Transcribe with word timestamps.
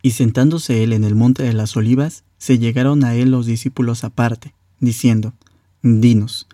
Y 0.00 0.12
sentándose 0.12 0.84
él 0.84 0.92
en 0.92 1.04
el 1.04 1.14
monte 1.14 1.42
de 1.42 1.52
las 1.52 1.76
olivas, 1.76 2.24
se 2.38 2.58
llegaron 2.58 3.04
a 3.04 3.14
él 3.14 3.30
los 3.30 3.46
discípulos 3.46 4.04
aparte, 4.04 4.54
diciendo, 4.78 5.34
Dinos, 5.82 6.46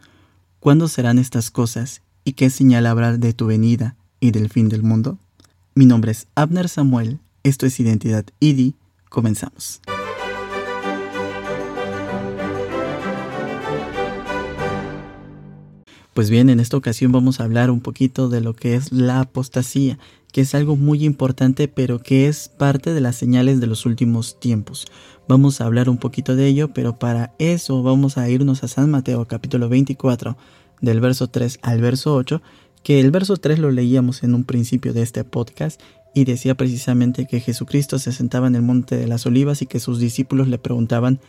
¿cuándo 0.60 0.88
serán 0.88 1.18
estas 1.18 1.50
cosas 1.50 2.02
y 2.24 2.32
qué 2.32 2.48
señal 2.48 2.86
habrá 2.86 3.16
de 3.16 3.32
tu 3.34 3.46
venida 3.46 3.96
y 4.18 4.30
del 4.30 4.48
fin 4.48 4.68
del 4.68 4.82
mundo? 4.82 5.18
Mi 5.74 5.84
nombre 5.84 6.12
es 6.12 6.26
Abner 6.34 6.68
Samuel, 6.68 7.20
esto 7.42 7.66
es 7.66 7.78
Identidad 7.80 8.24
ID, 8.40 8.72
comenzamos. 9.10 9.80
Pues 16.14 16.30
bien, 16.30 16.48
en 16.48 16.60
esta 16.60 16.76
ocasión 16.76 17.10
vamos 17.10 17.40
a 17.40 17.44
hablar 17.44 17.72
un 17.72 17.80
poquito 17.80 18.28
de 18.28 18.40
lo 18.40 18.54
que 18.54 18.76
es 18.76 18.92
la 18.92 19.18
apostasía, 19.18 19.98
que 20.34 20.40
es 20.40 20.56
algo 20.56 20.74
muy 20.74 21.04
importante 21.04 21.68
pero 21.68 22.00
que 22.00 22.26
es 22.26 22.48
parte 22.48 22.92
de 22.92 23.00
las 23.00 23.14
señales 23.14 23.60
de 23.60 23.68
los 23.68 23.86
últimos 23.86 24.40
tiempos. 24.40 24.84
Vamos 25.28 25.60
a 25.60 25.64
hablar 25.64 25.88
un 25.88 25.96
poquito 25.96 26.34
de 26.34 26.48
ello, 26.48 26.74
pero 26.74 26.98
para 26.98 27.32
eso 27.38 27.84
vamos 27.84 28.18
a 28.18 28.28
irnos 28.28 28.64
a 28.64 28.68
San 28.68 28.90
Mateo 28.90 29.28
capítulo 29.28 29.68
24 29.68 30.36
del 30.80 31.00
verso 31.00 31.28
3 31.28 31.60
al 31.62 31.80
verso 31.80 32.16
8, 32.16 32.42
que 32.82 32.98
el 32.98 33.12
verso 33.12 33.36
3 33.36 33.60
lo 33.60 33.70
leíamos 33.70 34.24
en 34.24 34.34
un 34.34 34.42
principio 34.42 34.92
de 34.92 35.02
este 35.02 35.22
podcast 35.22 35.80
y 36.16 36.24
decía 36.24 36.56
precisamente 36.56 37.28
que 37.28 37.38
Jesucristo 37.38 38.00
se 38.00 38.10
sentaba 38.10 38.48
en 38.48 38.56
el 38.56 38.62
monte 38.62 38.96
de 38.96 39.06
las 39.06 39.26
olivas 39.26 39.62
y 39.62 39.66
que 39.66 39.78
sus 39.78 40.00
discípulos 40.00 40.48
le 40.48 40.58
preguntaban 40.58 41.20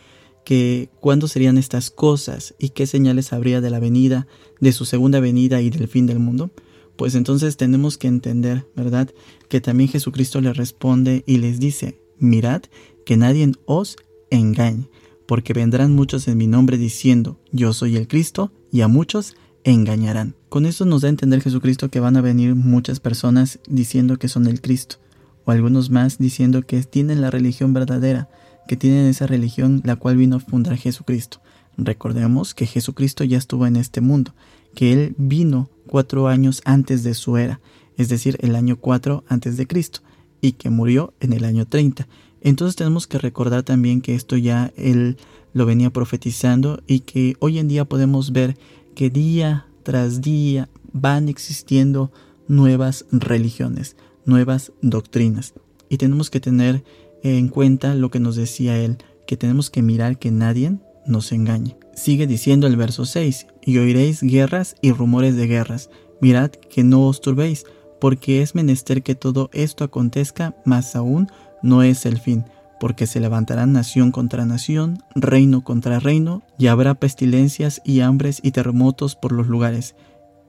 que 0.44 0.88
cuándo 0.98 1.28
serían 1.28 1.58
estas 1.58 1.90
cosas 1.90 2.56
y 2.58 2.70
qué 2.70 2.88
señales 2.88 3.32
habría 3.32 3.60
de 3.60 3.70
la 3.70 3.78
venida, 3.78 4.26
de 4.60 4.72
su 4.72 4.84
segunda 4.84 5.20
venida 5.20 5.60
y 5.60 5.70
del 5.70 5.86
fin 5.86 6.06
del 6.06 6.18
mundo, 6.18 6.50
pues 6.96 7.14
entonces 7.14 7.56
tenemos 7.56 7.98
que 7.98 8.08
entender, 8.08 8.66
¿verdad? 8.74 9.10
Que 9.48 9.60
también 9.60 9.90
Jesucristo 9.90 10.40
le 10.40 10.52
responde 10.52 11.22
y 11.26 11.38
les 11.38 11.60
dice, 11.60 12.00
mirad 12.18 12.62
que 13.04 13.16
nadie 13.16 13.52
os 13.66 13.96
engañe, 14.30 14.88
porque 15.26 15.52
vendrán 15.52 15.94
muchos 15.94 16.26
en 16.28 16.38
mi 16.38 16.46
nombre 16.46 16.78
diciendo, 16.78 17.38
yo 17.52 17.72
soy 17.72 17.96
el 17.96 18.08
Cristo, 18.08 18.52
y 18.72 18.80
a 18.82 18.88
muchos 18.88 19.36
engañarán. 19.64 20.34
Con 20.48 20.66
esto 20.66 20.84
nos 20.84 21.02
da 21.02 21.08
a 21.08 21.10
entender 21.10 21.42
Jesucristo 21.42 21.88
que 21.88 22.00
van 22.00 22.16
a 22.16 22.20
venir 22.20 22.54
muchas 22.54 23.00
personas 23.00 23.58
diciendo 23.68 24.18
que 24.18 24.28
son 24.28 24.46
el 24.46 24.60
Cristo, 24.60 24.96
o 25.44 25.50
algunos 25.50 25.90
más 25.90 26.18
diciendo 26.18 26.62
que 26.62 26.82
tienen 26.82 27.20
la 27.20 27.30
religión 27.30 27.72
verdadera, 27.72 28.28
que 28.68 28.76
tienen 28.76 29.06
esa 29.06 29.26
religión 29.26 29.80
la 29.84 29.96
cual 29.96 30.16
vino 30.16 30.36
a 30.36 30.40
fundar 30.40 30.76
Jesucristo. 30.76 31.40
Recordemos 31.76 32.54
que 32.54 32.66
Jesucristo 32.66 33.24
ya 33.24 33.38
estuvo 33.38 33.66
en 33.66 33.76
este 33.76 34.00
mundo, 34.00 34.34
que 34.74 34.92
Él 34.92 35.14
vino 35.18 35.68
cuatro 35.86 36.28
años 36.28 36.62
antes 36.64 37.02
de 37.02 37.14
su 37.14 37.36
era, 37.36 37.60
es 37.96 38.08
decir, 38.08 38.36
el 38.40 38.56
año 38.56 38.76
4 38.76 39.24
antes 39.28 39.56
de 39.56 39.66
Cristo, 39.66 40.00
y 40.40 40.52
que 40.52 40.70
murió 40.70 41.14
en 41.20 41.32
el 41.32 41.44
año 41.44 41.66
30. 41.66 42.06
Entonces 42.42 42.76
tenemos 42.76 43.06
que 43.06 43.18
recordar 43.18 43.62
también 43.62 44.00
que 44.00 44.14
esto 44.14 44.36
ya 44.36 44.72
Él 44.76 45.16
lo 45.52 45.66
venía 45.66 45.90
profetizando 45.90 46.82
y 46.86 47.00
que 47.00 47.36
hoy 47.40 47.58
en 47.58 47.68
día 47.68 47.86
podemos 47.86 48.32
ver 48.32 48.56
que 48.94 49.10
día 49.10 49.66
tras 49.82 50.20
día 50.20 50.68
van 50.92 51.28
existiendo 51.28 52.12
nuevas 52.48 53.06
religiones, 53.10 53.96
nuevas 54.24 54.72
doctrinas. 54.82 55.54
Y 55.88 55.96
tenemos 55.96 56.30
que 56.30 56.40
tener 56.40 56.84
en 57.22 57.48
cuenta 57.48 57.94
lo 57.94 58.10
que 58.10 58.20
nos 58.20 58.36
decía 58.36 58.78
él, 58.78 58.98
que 59.26 59.36
tenemos 59.36 59.70
que 59.70 59.82
mirar 59.82 60.18
que 60.18 60.30
nadie 60.30 60.76
nos 61.06 61.32
engañe. 61.32 61.76
Sigue 61.94 62.26
diciendo 62.26 62.66
el 62.66 62.76
verso 62.76 63.04
6, 63.04 63.46
y 63.62 63.78
oiréis 63.78 64.22
guerras 64.22 64.76
y 64.82 64.92
rumores 64.92 65.36
de 65.36 65.46
guerras. 65.46 65.90
Mirad 66.20 66.50
que 66.50 66.84
no 66.84 67.06
os 67.06 67.20
turbéis, 67.20 67.64
porque 68.00 68.42
es 68.42 68.54
menester 68.54 69.02
que 69.02 69.14
todo 69.14 69.50
esto 69.52 69.84
acontezca, 69.84 70.54
mas 70.64 70.96
aún 70.96 71.28
no 71.62 71.82
es 71.82 72.06
el 72.06 72.18
fin, 72.18 72.44
porque 72.78 73.06
se 73.06 73.20
levantará 73.20 73.66
nación 73.66 74.12
contra 74.12 74.44
nación, 74.44 74.98
reino 75.14 75.64
contra 75.64 75.98
reino, 75.98 76.42
y 76.58 76.66
habrá 76.66 76.94
pestilencias 76.94 77.80
y 77.84 78.00
hambres 78.00 78.40
y 78.42 78.50
terremotos 78.50 79.16
por 79.16 79.32
los 79.32 79.46
lugares, 79.46 79.94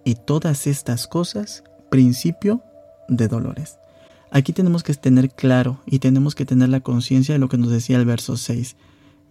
y 0.04 0.16
todas 0.16 0.68
estas 0.68 1.08
cosas, 1.08 1.64
principio 1.90 2.62
de 3.08 3.28
dolores. 3.28 3.80
Aquí 4.30 4.52
tenemos 4.52 4.84
que 4.84 4.94
tener 4.94 5.30
claro 5.30 5.80
y 5.86 6.00
tenemos 6.00 6.36
que 6.36 6.46
tener 6.46 6.70
la 6.70 6.82
conciencia 6.82 7.34
de 7.34 7.40
lo 7.40 7.48
que 7.48 7.58
nos 7.58 7.72
decía 7.72 7.98
el 7.98 8.06
verso 8.06 8.36
6. 8.36 8.76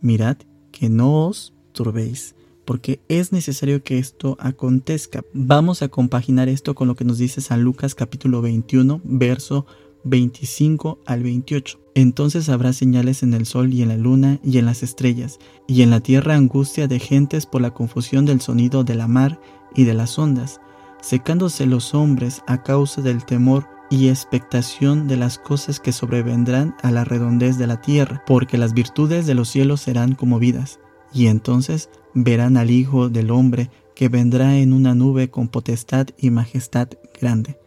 Mirad 0.00 0.38
que 0.76 0.90
no 0.90 1.26
os 1.26 1.54
turbéis, 1.72 2.34
porque 2.66 3.00
es 3.08 3.32
necesario 3.32 3.82
que 3.82 3.98
esto 3.98 4.36
acontezca. 4.38 5.24
Vamos 5.32 5.80
a 5.80 5.88
compaginar 5.88 6.50
esto 6.50 6.74
con 6.74 6.86
lo 6.86 6.94
que 6.96 7.06
nos 7.06 7.16
dice 7.16 7.40
San 7.40 7.62
Lucas 7.62 7.94
capítulo 7.94 8.42
21, 8.42 9.00
verso 9.02 9.64
25 10.04 11.00
al 11.06 11.22
28. 11.22 11.80
Entonces 11.94 12.50
habrá 12.50 12.74
señales 12.74 13.22
en 13.22 13.32
el 13.32 13.46
sol 13.46 13.72
y 13.72 13.80
en 13.80 13.88
la 13.88 13.96
luna 13.96 14.38
y 14.44 14.58
en 14.58 14.66
las 14.66 14.82
estrellas, 14.82 15.38
y 15.66 15.80
en 15.80 15.88
la 15.88 16.00
tierra 16.00 16.34
angustia 16.34 16.88
de 16.88 16.98
gentes 16.98 17.46
por 17.46 17.62
la 17.62 17.72
confusión 17.72 18.26
del 18.26 18.42
sonido 18.42 18.84
de 18.84 18.96
la 18.96 19.08
mar 19.08 19.40
y 19.74 19.84
de 19.84 19.94
las 19.94 20.18
ondas, 20.18 20.60
secándose 21.00 21.64
los 21.64 21.94
hombres 21.94 22.42
a 22.46 22.62
causa 22.62 23.00
del 23.00 23.24
temor 23.24 23.66
y 23.90 24.08
expectación 24.08 25.06
de 25.06 25.16
las 25.16 25.38
cosas 25.38 25.80
que 25.80 25.92
sobrevendrán 25.92 26.74
a 26.82 26.90
la 26.90 27.04
redondez 27.04 27.58
de 27.58 27.66
la 27.66 27.80
tierra, 27.80 28.22
porque 28.26 28.58
las 28.58 28.74
virtudes 28.74 29.26
de 29.26 29.34
los 29.34 29.48
cielos 29.48 29.80
serán 29.80 30.14
conmovidas, 30.14 30.80
y 31.12 31.28
entonces 31.28 31.88
verán 32.14 32.56
al 32.56 32.70
Hijo 32.70 33.08
del 33.08 33.30
Hombre 33.30 33.70
que 33.94 34.08
vendrá 34.08 34.56
en 34.56 34.72
una 34.72 34.94
nube 34.94 35.30
con 35.30 35.48
potestad 35.48 36.08
y 36.18 36.30
majestad 36.30 36.88
grande. 37.18 37.58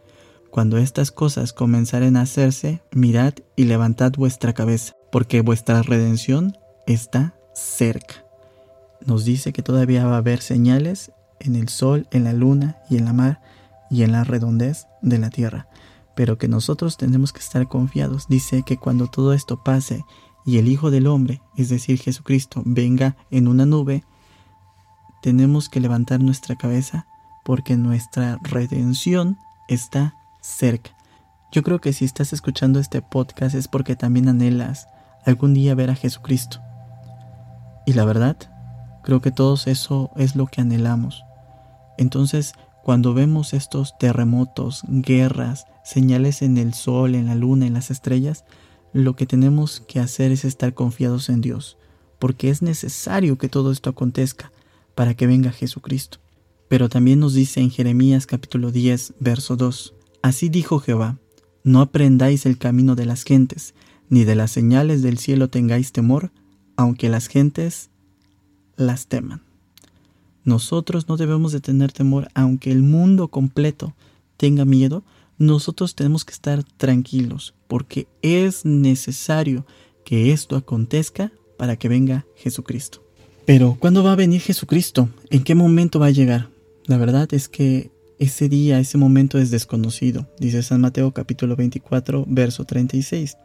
Cuando 0.50 0.78
estas 0.78 1.10
cosas 1.10 1.52
comenzaren 1.52 2.16
a 2.16 2.22
hacerse, 2.22 2.82
mirad 2.92 3.34
y 3.56 3.64
levantad 3.64 4.12
vuestra 4.16 4.52
cabeza, 4.52 4.94
porque 5.10 5.40
vuestra 5.40 5.82
redención 5.82 6.56
está 6.86 7.34
cerca. 7.54 8.26
Nos 9.04 9.24
dice 9.24 9.52
que 9.52 9.62
todavía 9.62 10.06
va 10.06 10.16
a 10.16 10.18
haber 10.18 10.42
señales 10.42 11.12
en 11.38 11.56
el 11.56 11.68
sol, 11.68 12.06
en 12.10 12.24
la 12.24 12.32
luna 12.32 12.78
y 12.90 12.98
en 12.98 13.06
la 13.06 13.12
mar 13.12 13.40
y 13.90 14.02
en 14.02 14.12
la 14.12 14.24
redondez 14.24 14.86
de 15.00 15.18
la 15.18 15.30
tierra 15.30 15.68
pero 16.20 16.36
que 16.36 16.48
nosotros 16.48 16.98
tenemos 16.98 17.32
que 17.32 17.40
estar 17.40 17.66
confiados. 17.66 18.28
Dice 18.28 18.62
que 18.62 18.76
cuando 18.76 19.06
todo 19.06 19.32
esto 19.32 19.64
pase 19.64 20.04
y 20.44 20.58
el 20.58 20.68
Hijo 20.68 20.90
del 20.90 21.06
Hombre, 21.06 21.40
es 21.56 21.70
decir, 21.70 21.98
Jesucristo, 21.98 22.60
venga 22.66 23.16
en 23.30 23.48
una 23.48 23.64
nube, 23.64 24.04
tenemos 25.22 25.70
que 25.70 25.80
levantar 25.80 26.20
nuestra 26.20 26.56
cabeza 26.56 27.06
porque 27.42 27.78
nuestra 27.78 28.38
redención 28.42 29.38
está 29.66 30.14
cerca. 30.42 30.90
Yo 31.52 31.62
creo 31.62 31.80
que 31.80 31.94
si 31.94 32.04
estás 32.04 32.34
escuchando 32.34 32.80
este 32.80 33.00
podcast 33.00 33.54
es 33.54 33.66
porque 33.66 33.96
también 33.96 34.28
anhelas 34.28 34.88
algún 35.24 35.54
día 35.54 35.74
ver 35.74 35.88
a 35.88 35.94
Jesucristo. 35.94 36.60
Y 37.86 37.94
la 37.94 38.04
verdad, 38.04 38.36
creo 39.04 39.22
que 39.22 39.30
todos 39.30 39.66
eso 39.66 40.10
es 40.16 40.36
lo 40.36 40.48
que 40.48 40.60
anhelamos. 40.60 41.24
Entonces, 41.96 42.52
cuando 42.82 43.14
vemos 43.14 43.52
estos 43.52 43.96
terremotos, 43.98 44.82
guerras, 44.86 45.66
señales 45.90 46.42
en 46.42 46.56
el 46.56 46.74
sol, 46.74 47.14
en 47.14 47.26
la 47.26 47.34
luna, 47.34 47.66
en 47.66 47.74
las 47.74 47.90
estrellas, 47.90 48.44
lo 48.92 49.14
que 49.14 49.26
tenemos 49.26 49.80
que 49.80 50.00
hacer 50.00 50.32
es 50.32 50.44
estar 50.44 50.74
confiados 50.74 51.28
en 51.28 51.40
Dios, 51.40 51.76
porque 52.18 52.50
es 52.50 52.62
necesario 52.62 53.38
que 53.38 53.48
todo 53.48 53.72
esto 53.72 53.90
acontezca 53.90 54.52
para 54.94 55.14
que 55.14 55.26
venga 55.26 55.52
Jesucristo. 55.52 56.18
Pero 56.68 56.88
también 56.88 57.20
nos 57.20 57.34
dice 57.34 57.60
en 57.60 57.70
Jeremías 57.70 58.26
capítulo 58.26 58.70
10, 58.70 59.14
verso 59.20 59.56
2, 59.56 59.94
Así 60.22 60.48
dijo 60.48 60.78
Jehová, 60.80 61.18
no 61.64 61.80
aprendáis 61.80 62.46
el 62.46 62.58
camino 62.58 62.94
de 62.94 63.06
las 63.06 63.24
gentes, 63.24 63.74
ni 64.08 64.24
de 64.24 64.34
las 64.34 64.50
señales 64.50 65.02
del 65.02 65.18
cielo 65.18 65.48
tengáis 65.48 65.92
temor, 65.92 66.30
aunque 66.76 67.08
las 67.08 67.26
gentes 67.26 67.90
las 68.76 69.06
teman. 69.06 69.42
Nosotros 70.44 71.08
no 71.08 71.16
debemos 71.16 71.52
de 71.52 71.60
tener 71.60 71.92
temor, 71.92 72.28
aunque 72.34 72.72
el 72.72 72.82
mundo 72.82 73.28
completo 73.28 73.94
tenga 74.36 74.64
miedo, 74.64 75.04
nosotros 75.40 75.94
tenemos 75.94 76.26
que 76.26 76.34
estar 76.34 76.62
tranquilos, 76.62 77.54
porque 77.66 78.06
es 78.20 78.66
necesario 78.66 79.64
que 80.04 80.32
esto 80.32 80.54
acontezca 80.54 81.32
para 81.56 81.76
que 81.76 81.88
venga 81.88 82.26
Jesucristo. 82.36 83.02
Pero, 83.46 83.78
¿cuándo 83.80 84.04
va 84.04 84.12
a 84.12 84.16
venir 84.16 84.42
Jesucristo? 84.42 85.08
¿En 85.30 85.42
qué 85.42 85.54
momento 85.54 85.98
va 85.98 86.06
a 86.06 86.10
llegar? 86.10 86.50
La 86.84 86.98
verdad 86.98 87.26
es 87.32 87.48
que 87.48 87.90
ese 88.18 88.50
día, 88.50 88.80
ese 88.80 88.98
momento 88.98 89.38
es 89.38 89.50
desconocido, 89.50 90.28
dice 90.38 90.62
San 90.62 90.82
Mateo 90.82 91.12
capítulo 91.12 91.56
24, 91.56 92.26
verso 92.28 92.66
36. 92.66 93.38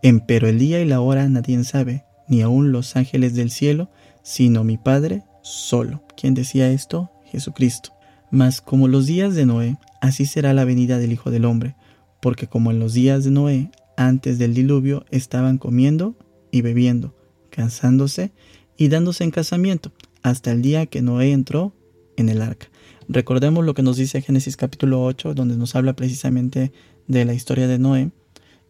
Empero 0.00 0.48
el 0.48 0.60
día 0.60 0.80
y 0.80 0.84
la 0.84 1.00
hora 1.00 1.28
nadie 1.28 1.62
sabe, 1.64 2.04
ni 2.28 2.42
aun 2.42 2.70
los 2.70 2.94
ángeles 2.94 3.34
del 3.34 3.50
cielo, 3.50 3.90
sino 4.22 4.62
mi 4.62 4.78
Padre 4.78 5.24
solo. 5.42 6.04
¿Quién 6.16 6.34
decía 6.34 6.70
esto? 6.70 7.10
Jesucristo. 7.24 7.90
Mas 8.30 8.60
como 8.60 8.86
los 8.86 9.06
días 9.06 9.34
de 9.34 9.44
Noé, 9.44 9.76
así 10.02 10.26
será 10.26 10.52
la 10.52 10.66
venida 10.66 10.98
del 10.98 11.12
Hijo 11.12 11.30
del 11.30 11.46
Hombre, 11.46 11.76
porque 12.20 12.48
como 12.48 12.72
en 12.72 12.80
los 12.80 12.92
días 12.92 13.24
de 13.24 13.30
Noé, 13.30 13.70
antes 13.96 14.38
del 14.38 14.52
diluvio, 14.52 15.06
estaban 15.10 15.58
comiendo 15.58 16.16
y 16.50 16.60
bebiendo, 16.60 17.14
cansándose 17.50 18.32
y 18.76 18.88
dándose 18.88 19.22
en 19.22 19.30
casamiento, 19.30 19.92
hasta 20.22 20.50
el 20.50 20.60
día 20.60 20.86
que 20.86 21.02
Noé 21.02 21.30
entró 21.30 21.72
en 22.16 22.28
el 22.28 22.42
arca. 22.42 22.66
Recordemos 23.08 23.64
lo 23.64 23.74
que 23.74 23.82
nos 23.82 23.96
dice 23.96 24.20
Génesis 24.22 24.56
capítulo 24.56 25.04
8, 25.04 25.34
donde 25.34 25.56
nos 25.56 25.76
habla 25.76 25.94
precisamente 25.94 26.72
de 27.06 27.24
la 27.24 27.34
historia 27.34 27.68
de 27.68 27.78
Noé, 27.78 28.10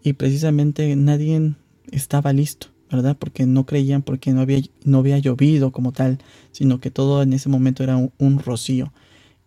y 0.03 0.13
precisamente 0.13 0.95
nadie 0.97 1.55
estaba 1.91 2.35
listo, 2.35 2.67
¿verdad? 2.91 3.17
Porque 3.19 3.47
no 3.47 3.65
creían, 3.65 4.03
porque 4.03 4.33
no 4.33 4.43
había, 4.43 4.61
no 4.85 4.99
había 4.99 5.19
llovido 5.19 5.73
como 5.73 5.93
tal, 5.93 6.19
sino 6.51 6.79
que 6.79 6.91
todo 6.91 7.23
en 7.23 7.33
ese 7.33 7.49
momento 7.49 7.83
era 7.83 7.97
un, 7.97 8.39
rocío. 8.39 8.93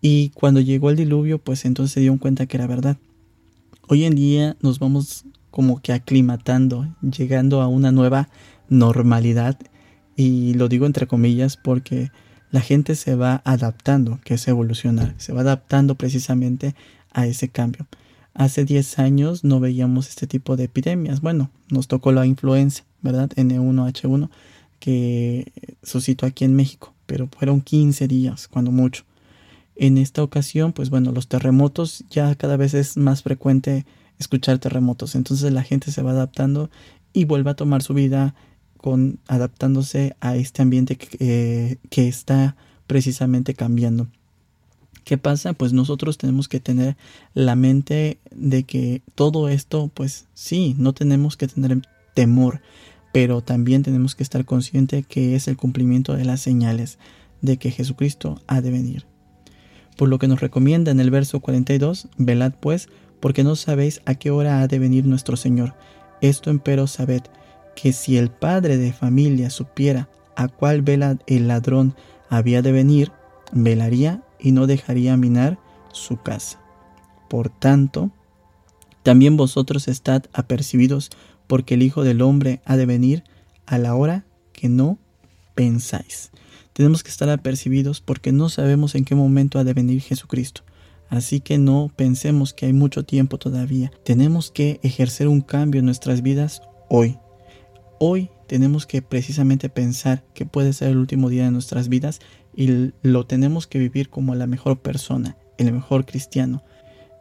Y 0.07 0.30
cuando 0.36 0.62
llegó 0.62 0.92
el 0.92 0.98
diluvio, 0.98 1.40
pues 1.40 1.66
entonces 1.66 1.94
se 1.94 2.00
dieron 2.00 2.19
cuenta 2.19 2.46
que 2.46 2.57
era 2.57 2.68
verdad. 2.68 2.96
Hoy 3.88 4.04
en 4.04 4.13
día 4.13 4.56
nos 4.62 4.78
vamos 4.78 5.25
como 5.50 5.81
que 5.81 5.94
aclimatando, 5.94 6.88
llegando 7.02 7.60
a 7.60 7.68
una 7.68 7.92
nueva 7.92 8.30
normalidad. 8.69 9.57
Y 10.16 10.54
lo 10.54 10.68
digo 10.68 10.86
entre 10.86 11.07
comillas 11.07 11.57
porque 11.57 12.12
la 12.52 12.62
gente 12.62 12.94
se 12.94 13.16
va 13.16 13.42
adaptando, 13.46 14.19
que 14.24 14.36
es 14.36 14.48
evolucionar, 14.48 15.16
se 15.18 15.34
va 15.34 15.42
adaptando 15.42 15.96
precisamente 15.96 16.75
a 17.12 17.25
ese 17.25 17.50
cambio. 17.50 17.88
Hace 18.36 18.63
10 18.63 19.00
años 19.00 19.44
no 19.44 19.60
veíamos 19.60 20.08
este 20.08 20.28
tipo 20.28 20.56
de 20.56 20.66
epidemias. 20.66 21.19
Bueno, 21.19 21.50
nos 21.72 21.88
tocó 21.88 22.12
la 22.12 22.28
influenza, 22.28 22.84
¿verdad? 23.01 23.31
N1H1, 23.36 24.30
que 24.78 25.51
suscitó 25.81 26.28
aquí 26.28 26.46
en 26.46 26.56
México, 26.56 26.94
pero 27.08 27.28
fueron 27.36 27.60
15 27.62 28.08
días, 28.08 28.48
cuando 28.48 28.69
mucho. 28.69 29.04
En 29.75 29.98
esta 29.98 30.24
ocasión, 30.24 30.74
pues 30.74 30.89
bueno, 30.89 31.12
los 31.12 31.27
terremotos 31.27 32.06
ya 32.10 32.33
cada 32.36 32.57
vez 32.57 32.74
es 32.74 32.98
más 32.98 33.24
frecuente 33.24 33.86
escuchar 34.19 34.60
terremotos. 34.60 35.16
Entonces 35.16 35.51
la 35.51 35.63
gente 35.63 35.92
se 35.92 36.01
va 36.01 36.12
adaptando 36.12 36.69
y 37.13 37.25
vuelve 37.25 37.51
a 37.51 37.56
tomar 37.56 37.81
su 37.81 37.94
vida 37.94 38.36
con 38.77 39.19
adaptándose 39.27 40.16
a 40.19 40.36
este 40.36 40.62
ambiente 40.62 40.95
que, 40.95 41.18
eh, 41.19 41.77
que 41.89 42.07
está 42.07 42.56
precisamente 42.88 43.54
cambiando. 43.54 44.07
¿Qué 45.04 45.18
pasa? 45.18 45.54
Pues 45.54 45.72
nosotros 45.72 46.18
tenemos 46.18 46.48
que 46.48 46.60
tener 46.60 46.98
la 47.33 47.56
mente 47.56 48.19
de 48.31 48.63
que 48.63 49.01
todo 49.13 49.50
esto, 49.50 49.92
pues 49.94 50.27
sí, 50.33 50.75
no 50.80 50.94
tenemos 50.94 51.38
que 51.38 51.48
tener 51.48 51.81
temor, 52.16 52.62
pero 53.13 53.42
también 53.42 53.83
tenemos 53.83 54.16
que 54.16 54.24
estar 54.24 54.45
consciente 54.45 55.04
que 55.04 55.36
es 55.36 55.48
el 55.48 55.57
cumplimiento 55.57 56.16
de 56.16 56.25
las 56.25 56.42
señales 56.42 56.98
de 57.42 57.57
que 57.57 57.72
Jesucristo 57.72 58.42
ha 58.48 58.62
de 58.62 58.72
venir. 58.72 59.06
Por 59.95 60.09
lo 60.09 60.19
que 60.19 60.27
nos 60.27 60.42
recomienda 60.42 60.92
en 60.92 61.00
el 61.00 61.12
verso 61.12 61.39
42, 61.39 62.07
velad 62.18 62.53
pues, 62.59 62.89
porque 63.19 63.44
no 63.44 63.56
sabéis 63.56 64.01
a 64.06 64.15
qué 64.15 64.31
hora 64.31 64.62
ha 64.62 64.68
de 64.68 64.80
venir 64.80 65.06
nuestro 65.06 65.38
Señor. 65.38 65.74
Esto 66.21 66.50
empero 66.50 66.88
sabed, 66.88 67.24
que 67.75 67.94
si 67.94 68.18
el 68.18 68.30
padre 68.30 68.77
de 68.77 68.94
familia 68.94 69.50
supiera 69.50 70.09
a 70.36 70.47
cuál 70.47 70.81
vela 70.81 71.18
el 71.27 71.47
ladrón 71.47 71.95
había 72.30 72.62
de 72.62 72.71
venir, 72.71 73.12
velaría 73.51 74.24
y 74.39 74.51
no 74.51 74.68
dejaría 74.68 75.18
minar 75.18 75.57
su 75.92 76.21
casa. 76.21 76.59
Por 77.30 77.50
tanto, 77.50 78.12
también 79.03 79.38
vosotros 79.38 79.88
estad 79.88 80.24
apercibidos, 80.33 81.09
porque 81.48 81.75
el 81.75 81.83
Hijo 81.83 82.03
del 82.03 82.21
Hombre 82.21 82.62
ha 82.65 82.75
de 82.75 82.86
venir 82.86 83.24
a 83.65 83.77
la 83.77 83.95
hora 83.95 84.25
que 84.51 84.69
no 84.69 84.98
pensáis. 85.53 86.31
Tenemos 86.75 87.04
que 87.04 87.10
estar 87.10 87.30
apercibidos 87.30 88.01
porque 88.01 88.33
no 88.33 88.50
sabemos 88.50 88.95
en 88.95 89.06
qué 89.06 89.16
momento 89.16 89.60
ha 89.60 89.63
de 89.63 89.74
venir 89.74 90.01
Jesucristo. 90.01 90.63
Así 91.07 91.39
que 91.39 91.57
no 91.57 91.89
pensemos 91.95 92.51
que 92.51 92.66
hay 92.66 92.74
mucho 92.74 93.06
tiempo 93.06 93.38
todavía. 93.38 93.94
Tenemos 94.04 94.51
que 94.51 94.81
ejercer 94.83 95.30
un 95.30 95.39
cambio 95.39 95.80
en 95.80 95.86
nuestras 95.86 96.22
vidas 96.22 96.62
hoy. 96.89 97.18
Hoy 97.98 98.30
tenemos 98.45 98.86
que 98.86 99.01
precisamente 99.01 99.69
pensar 99.69 100.25
que 100.33 100.45
puede 100.45 100.74
ser 100.74 100.89
el 100.89 100.98
último 100.98 101.30
día 101.30 101.45
de 101.45 101.51
nuestras 101.51 101.88
vidas 101.88 102.19
y 102.54 102.92
lo 103.04 103.25
tenemos 103.25 103.68
que 103.68 103.80
vivir 103.80 104.10
como 104.10 104.36
la 104.36 104.45
mejor 104.45 104.81
persona, 104.81 105.38
el 105.57 105.72
mejor 105.72 106.06
cristiano. 106.06 106.62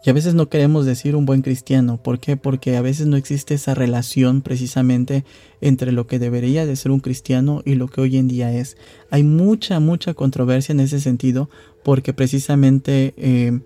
Y 0.04 0.10
a 0.10 0.12
veces 0.12 0.34
no 0.34 0.50
queremos 0.50 0.84
decir 0.84 1.16
un 1.16 1.24
buen 1.24 1.40
cristiano. 1.40 1.96
¿Por 2.02 2.20
qué? 2.20 2.36
Porque 2.36 2.76
a 2.76 2.82
veces 2.82 3.06
no 3.06 3.16
existe 3.16 3.54
esa 3.54 3.74
relación 3.74 4.42
precisamente 4.42 5.24
entre 5.62 5.92
lo 5.92 6.06
que 6.06 6.18
debería 6.18 6.66
de 6.66 6.76
ser 6.76 6.92
un 6.92 7.00
cristiano 7.00 7.62
y 7.64 7.74
lo 7.74 7.88
que 7.88 8.02
hoy 8.02 8.18
en 8.18 8.28
día 8.28 8.52
es. 8.52 8.76
Hay 9.10 9.22
mucha, 9.22 9.80
mucha 9.80 10.12
controversia 10.12 10.74
en 10.74 10.80
ese 10.80 11.00
sentido 11.00 11.48
porque 11.82 12.12
precisamente 12.12 13.14
eh, 13.16 13.60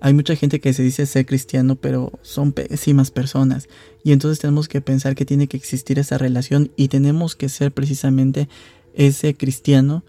hay 0.00 0.14
mucha 0.14 0.34
gente 0.34 0.60
que 0.60 0.72
se 0.72 0.82
dice 0.82 1.06
ser 1.06 1.26
cristiano, 1.26 1.76
pero 1.76 2.12
son 2.22 2.50
pésimas 2.52 3.12
personas. 3.12 3.68
Y 4.02 4.10
entonces 4.10 4.40
tenemos 4.40 4.66
que 4.66 4.80
pensar 4.80 5.14
que 5.14 5.24
tiene 5.24 5.46
que 5.46 5.56
existir 5.56 6.00
esa 6.00 6.18
relación 6.18 6.72
y 6.76 6.88
tenemos 6.88 7.36
que 7.36 7.48
ser 7.48 7.70
precisamente 7.70 8.48
ese 8.94 9.34
cristiano 9.34 10.02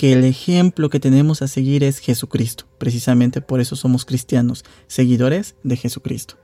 que 0.00 0.14
el 0.14 0.24
ejemplo 0.24 0.88
que 0.88 0.98
tenemos 0.98 1.42
a 1.42 1.46
seguir 1.46 1.84
es 1.84 1.98
Jesucristo. 1.98 2.64
Precisamente 2.78 3.42
por 3.42 3.60
eso 3.60 3.76
somos 3.76 4.06
cristianos, 4.06 4.64
seguidores 4.86 5.56
de 5.62 5.76
Jesucristo. 5.76 6.36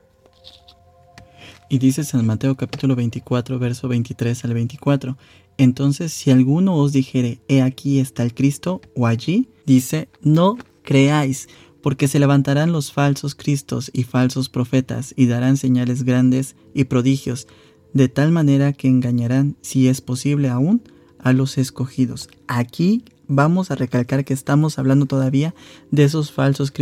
Y 1.70 1.78
dice 1.78 2.04
San 2.04 2.26
Mateo 2.26 2.54
capítulo 2.58 2.94
24, 2.96 3.58
verso 3.58 3.88
23 3.88 4.44
al 4.44 4.52
24. 4.52 5.16
Entonces, 5.56 6.12
si 6.12 6.30
alguno 6.30 6.76
os 6.76 6.92
dijere, 6.92 7.40
he 7.48 7.62
aquí 7.62 7.98
está 7.98 8.24
el 8.24 8.34
Cristo, 8.34 8.82
o 8.94 9.06
allí, 9.06 9.48
dice, 9.64 10.10
no 10.20 10.58
creáis, 10.82 11.48
porque 11.80 12.08
se 12.08 12.18
levantarán 12.18 12.72
los 12.72 12.92
falsos 12.92 13.34
Cristos 13.34 13.90
y 13.94 14.02
falsos 14.02 14.50
profetas 14.50 15.14
y 15.16 15.28
darán 15.28 15.56
señales 15.56 16.02
grandes 16.02 16.56
y 16.74 16.84
prodigios, 16.84 17.48
de 17.94 18.08
tal 18.08 18.32
manera 18.32 18.74
que 18.74 18.88
engañarán, 18.88 19.56
si 19.62 19.88
es 19.88 20.02
posible 20.02 20.50
aún, 20.50 20.82
a 21.18 21.32
los 21.32 21.56
escogidos. 21.56 22.28
Aquí 22.48 23.02
vamos 23.28 23.70
a 23.70 23.74
recalcar 23.74 24.24
que 24.24 24.34
estamos 24.34 24.78
hablando 24.78 25.06
todavía 25.06 25.54
de 25.90 26.04
esos 26.04 26.32
falsos 26.32 26.72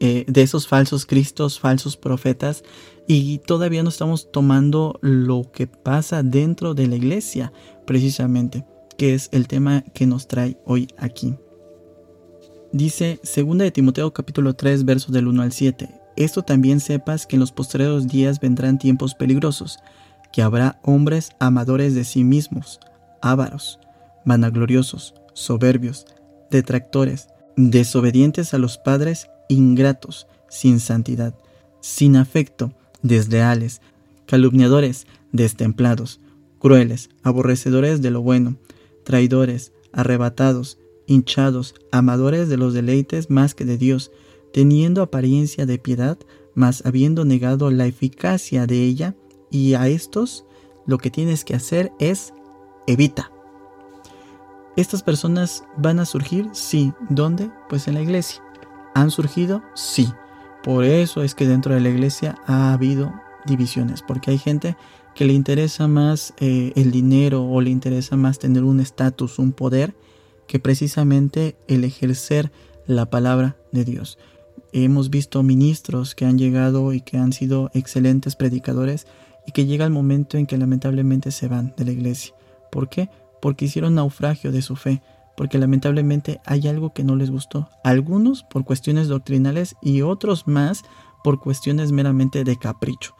eh, 0.00 0.24
de 0.26 0.42
esos 0.42 0.66
falsos 0.66 1.06
cristos, 1.06 1.58
falsos 1.60 1.96
profetas, 1.96 2.64
y 3.06 3.38
todavía 3.38 3.82
no 3.82 3.90
estamos 3.90 4.30
tomando 4.32 4.98
lo 5.02 5.50
que 5.52 5.66
pasa 5.66 6.22
dentro 6.22 6.74
de 6.74 6.86
la 6.86 6.96
iglesia, 6.96 7.52
precisamente, 7.86 8.64
que 8.96 9.14
es 9.14 9.28
el 9.32 9.46
tema 9.46 9.82
que 9.94 10.06
nos 10.06 10.26
trae 10.26 10.58
hoy 10.64 10.88
aquí. 10.96 11.34
Dice 12.72 13.20
2 13.22 13.58
de 13.58 13.70
Timoteo 13.70 14.12
capítulo 14.12 14.54
3 14.54 14.84
versos 14.84 15.12
del 15.12 15.28
1 15.28 15.42
al 15.42 15.52
7. 15.52 15.88
Esto 16.16 16.42
también 16.42 16.80
sepas 16.80 17.26
que 17.26 17.36
en 17.36 17.40
los 17.40 17.52
postreros 17.52 18.08
días 18.08 18.40
vendrán 18.40 18.78
tiempos 18.78 19.14
peligrosos, 19.14 19.78
que 20.32 20.42
habrá 20.42 20.80
hombres 20.82 21.30
amadores 21.38 21.94
de 21.94 22.04
sí 22.04 22.24
mismos, 22.24 22.80
ávaros, 23.20 23.78
vanagloriosos, 24.24 25.14
soberbios, 25.34 26.06
detractores, 26.50 27.28
desobedientes 27.56 28.54
a 28.54 28.58
los 28.58 28.78
padres, 28.78 29.28
ingratos, 29.48 30.26
sin 30.48 30.80
santidad, 30.80 31.34
sin 31.80 32.16
afecto, 32.16 32.72
desleales, 33.02 33.80
calumniadores, 34.26 35.06
destemplados, 35.32 36.20
crueles, 36.58 37.10
aborrecedores 37.22 38.00
de 38.00 38.10
lo 38.10 38.22
bueno, 38.22 38.56
traidores, 39.04 39.72
arrebatados, 39.92 40.78
hinchados, 41.06 41.74
amadores 41.92 42.48
de 42.48 42.56
los 42.56 42.72
deleites 42.72 43.30
más 43.30 43.54
que 43.54 43.64
de 43.64 43.76
Dios, 43.76 44.10
teniendo 44.52 45.02
apariencia 45.02 45.66
de 45.66 45.78
piedad, 45.78 46.18
mas 46.54 46.86
habiendo 46.86 47.24
negado 47.24 47.70
la 47.70 47.86
eficacia 47.86 48.66
de 48.66 48.84
ella, 48.84 49.14
y 49.50 49.74
a 49.74 49.88
estos 49.88 50.44
lo 50.86 50.98
que 50.98 51.10
tienes 51.10 51.44
que 51.44 51.54
hacer 51.54 51.92
es 51.98 52.32
evita. 52.86 53.33
¿Estas 54.76 55.02
personas 55.02 55.64
van 55.76 56.00
a 56.00 56.04
surgir? 56.04 56.48
Sí. 56.52 56.92
¿Dónde? 57.08 57.50
Pues 57.68 57.86
en 57.86 57.94
la 57.94 58.02
iglesia. 58.02 58.42
¿Han 58.94 59.10
surgido? 59.10 59.62
Sí. 59.74 60.12
Por 60.64 60.84
eso 60.84 61.22
es 61.22 61.34
que 61.34 61.46
dentro 61.46 61.74
de 61.74 61.80
la 61.80 61.90
iglesia 61.90 62.36
ha 62.46 62.72
habido 62.72 63.12
divisiones, 63.46 64.02
porque 64.02 64.30
hay 64.30 64.38
gente 64.38 64.76
que 65.14 65.26
le 65.26 65.32
interesa 65.32 65.86
más 65.86 66.34
eh, 66.40 66.72
el 66.74 66.90
dinero 66.90 67.44
o 67.44 67.60
le 67.60 67.70
interesa 67.70 68.16
más 68.16 68.38
tener 68.38 68.64
un 68.64 68.80
estatus, 68.80 69.38
un 69.38 69.52
poder, 69.52 69.94
que 70.48 70.58
precisamente 70.58 71.56
el 71.68 71.84
ejercer 71.84 72.50
la 72.86 73.06
palabra 73.06 73.56
de 73.72 73.84
Dios. 73.84 74.18
Hemos 74.72 75.08
visto 75.08 75.42
ministros 75.42 76.14
que 76.14 76.24
han 76.24 76.36
llegado 76.36 76.92
y 76.92 77.00
que 77.00 77.16
han 77.16 77.32
sido 77.32 77.70
excelentes 77.74 78.34
predicadores 78.34 79.06
y 79.46 79.52
que 79.52 79.66
llega 79.66 79.84
el 79.84 79.92
momento 79.92 80.36
en 80.36 80.46
que 80.46 80.58
lamentablemente 80.58 81.30
se 81.30 81.46
van 81.46 81.74
de 81.76 81.84
la 81.84 81.92
iglesia. 81.92 82.34
¿Por 82.72 82.88
qué? 82.88 83.08
Porque 83.44 83.66
hicieron 83.66 83.96
naufragio 83.96 84.52
de 84.52 84.62
su 84.62 84.74
fe, 84.74 85.02
porque 85.36 85.58
lamentablemente 85.58 86.40
hay 86.46 86.66
algo 86.66 86.94
que 86.94 87.04
no 87.04 87.14
les 87.14 87.30
gustó. 87.30 87.68
Algunos 87.84 88.42
por 88.42 88.64
cuestiones 88.64 89.06
doctrinales 89.06 89.76
y 89.82 90.00
otros 90.00 90.48
más 90.48 90.82
por 91.22 91.40
cuestiones 91.40 91.92
meramente 91.92 92.42
de 92.42 92.56
capricho. 92.56 93.14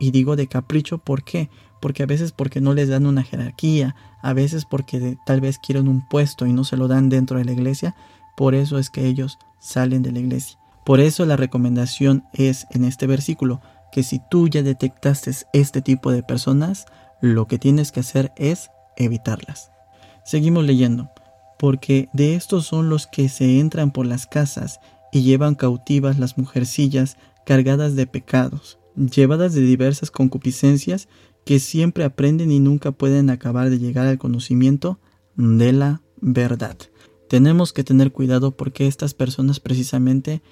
Y 0.00 0.10
digo 0.10 0.34
de 0.34 0.48
capricho, 0.48 0.98
¿por 0.98 1.22
qué? 1.22 1.50
Porque 1.80 2.02
a 2.02 2.06
veces 2.06 2.32
porque 2.32 2.60
no 2.60 2.74
les 2.74 2.88
dan 2.88 3.06
una 3.06 3.22
jerarquía, 3.22 3.94
a 4.22 4.32
veces 4.32 4.64
porque 4.64 5.16
tal 5.24 5.40
vez 5.40 5.60
quieren 5.60 5.86
un 5.86 6.04
puesto 6.08 6.46
y 6.46 6.52
no 6.52 6.64
se 6.64 6.76
lo 6.76 6.88
dan 6.88 7.08
dentro 7.08 7.38
de 7.38 7.44
la 7.44 7.52
iglesia, 7.52 7.94
por 8.36 8.56
eso 8.56 8.76
es 8.76 8.90
que 8.90 9.06
ellos 9.06 9.38
salen 9.60 10.02
de 10.02 10.10
la 10.10 10.18
iglesia. 10.18 10.58
Por 10.84 10.98
eso 10.98 11.26
la 11.26 11.36
recomendación 11.36 12.24
es 12.32 12.66
en 12.72 12.84
este 12.84 13.06
versículo 13.06 13.60
que 13.92 14.02
si 14.02 14.20
tú 14.32 14.48
ya 14.48 14.64
detectaste 14.64 15.30
este 15.52 15.80
tipo 15.80 16.10
de 16.10 16.24
personas, 16.24 16.86
lo 17.20 17.46
que 17.46 17.60
tienes 17.60 17.92
que 17.92 18.00
hacer 18.00 18.32
es 18.34 18.68
evitarlas. 19.04 19.70
Seguimos 20.24 20.64
leyendo, 20.64 21.10
porque 21.58 22.08
de 22.12 22.34
estos 22.34 22.66
son 22.66 22.88
los 22.88 23.06
que 23.06 23.28
se 23.28 23.58
entran 23.58 23.90
por 23.90 24.06
las 24.06 24.26
casas 24.26 24.80
y 25.12 25.22
llevan 25.22 25.54
cautivas 25.54 26.18
las 26.18 26.38
mujercillas 26.38 27.16
cargadas 27.44 27.96
de 27.96 28.06
pecados, 28.06 28.78
llevadas 28.94 29.54
de 29.54 29.62
diversas 29.62 30.10
concupiscencias 30.10 31.08
que 31.44 31.58
siempre 31.58 32.04
aprenden 32.04 32.52
y 32.52 32.60
nunca 32.60 32.92
pueden 32.92 33.30
acabar 33.30 33.70
de 33.70 33.78
llegar 33.78 34.06
al 34.06 34.18
conocimiento 34.18 35.00
de 35.36 35.72
la 35.72 36.02
verdad. 36.20 36.76
Tenemos 37.28 37.72
que 37.72 37.84
tener 37.84 38.12
cuidado 38.12 38.56
porque 38.56 38.86
estas 38.86 39.14
personas 39.14 39.60
precisamente 39.60 40.42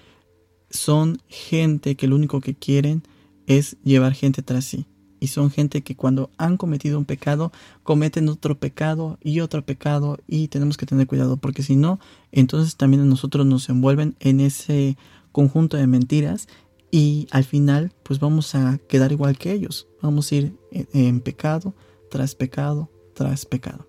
son 0.71 1.19
gente 1.29 1.97
que 1.97 2.07
lo 2.07 2.17
único 2.17 2.41
que 2.41 2.55
quieren 2.55 3.03
es 3.47 3.77
llevar 3.83 4.13
gente 4.13 4.43
tras 4.43 4.65
sí. 4.65 4.87
Y 5.21 5.29
son 5.29 5.51
gente 5.51 5.83
que 5.83 5.97
cuando 5.97 6.31
han 6.39 6.57
cometido 6.57 6.99
un 6.99 7.05
pecado, 7.05 7.53
cometen 7.83 8.29
otro 8.29 8.59
pecado 8.59 9.19
y 9.23 9.41
otro 9.41 9.65
pecado 9.65 10.19
y 10.27 10.49
tenemos 10.49 10.77
que 10.77 10.87
tener 10.87 11.07
cuidado 11.07 11.37
porque 11.37 11.63
si 11.63 11.77
no, 11.77 11.99
entonces 12.33 12.77
también 12.77 13.03
a 13.03 13.07
nosotros 13.07 13.47
nos 13.47 13.69
envuelven 13.69 14.17
en 14.21 14.41
ese 14.41 14.97
conjunto 15.33 15.77
de 15.77 15.87
mentiras 15.87 16.49
y 16.91 17.27
al 17.31 17.45
final 17.45 17.93
pues 18.03 18.19
vamos 18.19 18.55
a 18.55 18.79
quedar 18.89 19.13
igual 19.13 19.39
que 19.39 19.53
ellos. 19.53 19.89
Vamos 20.03 20.31
a 20.31 20.35
ir 20.37 20.57
en 20.71 21.21
pecado 21.21 21.75
tras 22.11 22.35
pecado 22.35 22.91
tras 23.15 23.45
pecado. 23.45 23.87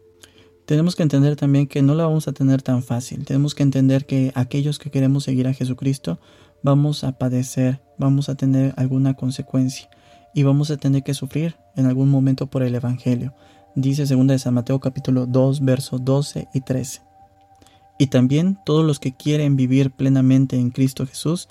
Tenemos 0.65 0.95
que 0.95 1.03
entender 1.03 1.35
también 1.35 1.67
que 1.67 1.81
no 1.81 1.95
la 1.95 2.05
vamos 2.05 2.27
a 2.27 2.31
tener 2.33 2.61
tan 2.61 2.83
fácil. 2.83 3.25
Tenemos 3.25 3.55
que 3.55 3.63
entender 3.63 4.05
que 4.05 4.31
aquellos 4.35 4.79
que 4.79 4.91
queremos 4.91 5.23
seguir 5.23 5.47
a 5.47 5.53
Jesucristo 5.53 6.19
vamos 6.63 7.03
a 7.03 7.17
padecer, 7.17 7.81
vamos 7.97 8.29
a 8.29 8.35
tener 8.35 8.73
alguna 8.75 9.15
consecuencia 9.15 9.89
y 10.33 10.43
vamos 10.43 10.71
a 10.71 10.77
tener 10.77 11.03
que 11.03 11.13
sufrir 11.13 11.55
en 11.75 11.85
algún 11.85 12.09
momento 12.09 12.47
por 12.47 12.63
el 12.63 12.75
Evangelio. 12.75 13.33
Dice 13.75 14.05
2 14.05 14.27
de 14.27 14.39
San 14.39 14.53
Mateo 14.53 14.79
capítulo 14.79 15.25
2 15.25 15.63
versos 15.63 16.03
12 16.03 16.47
y 16.53 16.61
13. 16.61 17.01
Y 17.97 18.07
también 18.07 18.57
todos 18.65 18.85
los 18.85 18.99
que 18.99 19.15
quieren 19.15 19.55
vivir 19.55 19.91
plenamente 19.91 20.57
en 20.57 20.71
Cristo 20.71 21.05
Jesús 21.05 21.49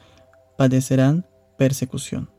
padecerán 0.57 1.27
persecución. 1.57 2.31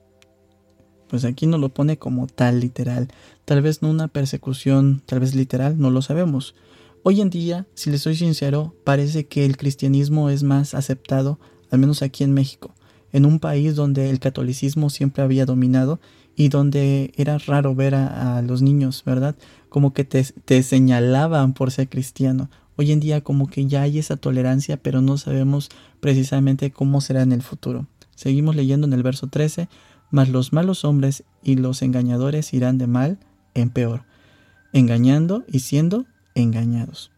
Pues 1.07 1.25
aquí 1.25 1.47
no 1.47 1.57
lo 1.57 1.69
pone 1.69 1.97
como 1.97 2.27
tal 2.27 2.59
literal. 2.59 3.07
Tal 3.45 3.61
vez 3.61 3.81
no 3.81 3.89
una 3.89 4.07
persecución, 4.07 5.01
tal 5.05 5.21
vez 5.21 5.33
literal, 5.33 5.79
no 5.79 5.89
lo 5.89 6.01
sabemos. 6.01 6.55
Hoy 7.03 7.21
en 7.21 7.29
día, 7.29 7.65
si 7.73 7.89
le 7.89 7.97
soy 7.97 8.15
sincero, 8.15 8.75
parece 8.83 9.25
que 9.25 9.45
el 9.45 9.57
cristianismo 9.57 10.29
es 10.29 10.43
más 10.43 10.73
aceptado, 10.73 11.39
al 11.71 11.79
menos 11.79 12.01
aquí 12.01 12.23
en 12.23 12.33
México, 12.33 12.75
en 13.11 13.25
un 13.25 13.39
país 13.39 13.75
donde 13.75 14.09
el 14.09 14.19
catolicismo 14.19 14.89
siempre 14.89 15.23
había 15.23 15.45
dominado 15.45 15.99
y 16.39 16.47
donde 16.47 17.11
era 17.17 17.37
raro 17.37 17.75
ver 17.75 17.95
a, 17.95 18.41
los 18.41 18.61
niños, 18.61 19.03
¿verdad? 19.05 19.35
Como 19.67 19.91
que 19.91 20.05
te, 20.05 20.23
te 20.23 20.63
señalaban 20.63 21.51
por 21.51 21.69
ser 21.69 21.89
cristiano. 21.89 22.49
Hoy 22.77 22.93
en 22.93 23.01
día 23.01 23.19
como 23.19 23.47
que 23.47 23.65
ya 23.65 23.81
hay 23.81 23.99
esa 23.99 24.15
tolerancia, 24.15 24.77
pero 24.77 25.01
no 25.01 25.17
sabemos 25.17 25.67
precisamente 25.99 26.71
cómo 26.71 27.01
será 27.01 27.23
en 27.23 27.33
el 27.33 27.41
futuro. 27.41 27.87
Seguimos 28.15 28.55
leyendo 28.55 28.87
en 28.87 28.93
el 28.93 29.03
verso 29.03 29.27
13, 29.27 29.67
mas 30.11 30.29
los 30.29 30.53
malos 30.53 30.85
hombres 30.85 31.25
y 31.43 31.55
los 31.55 31.81
engañadores 31.81 32.53
irán 32.53 32.77
de 32.77 32.87
mal 32.87 33.19
en 33.53 33.69
peor, 33.69 34.05
engañando 34.71 35.43
y 35.45 35.59
siendo 35.59 36.05
engañados. 36.35 37.11